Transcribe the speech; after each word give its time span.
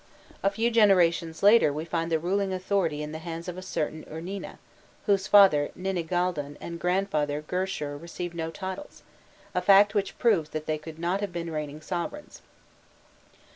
A 0.41 0.49
few 0.49 0.71
generations 0.71 1.43
later 1.43 1.71
we 1.71 1.85
find 1.85 2.11
the 2.11 2.17
ruling 2.17 2.51
authority 2.51 3.03
in 3.03 3.11
the 3.11 3.19
hands 3.19 3.47
of 3.47 3.55
a 3.55 3.61
certain 3.61 4.03
Urnina, 4.05 4.57
whose 5.05 5.27
father 5.27 5.69
Ninigaldun 5.77 6.57
and 6.59 6.79
grandfather 6.79 7.43
Gurshar 7.43 7.97
received 8.01 8.33
no 8.33 8.49
titles 8.49 9.03
a 9.53 9.61
fact 9.61 9.93
which 9.93 10.17
proves 10.17 10.49
that 10.49 10.65
they 10.65 10.79
could 10.79 10.97
not 10.97 11.21
have 11.21 11.31
been 11.31 11.51
reigning 11.51 11.81
sovereigns. 11.81 12.41